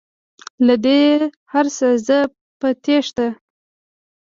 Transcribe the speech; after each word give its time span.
له 0.65 0.75
دې 0.85 0.99
هرڅه 1.53 1.87
زه 2.07 2.19
په 2.59 2.67
تیښته 2.83 3.27